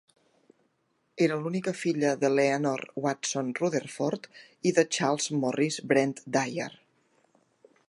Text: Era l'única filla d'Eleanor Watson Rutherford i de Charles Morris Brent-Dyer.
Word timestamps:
Era 1.25 1.35
l'única 1.41 1.73
filla 1.81 2.13
d'Eleanor 2.23 2.83
Watson 3.05 3.53
Rutherford 3.61 4.27
i 4.71 4.73
de 4.79 4.87
Charles 4.97 5.31
Morris 5.45 5.81
Brent-Dyer. 5.93 6.71